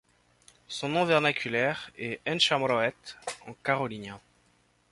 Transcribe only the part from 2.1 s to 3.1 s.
en chamorro et'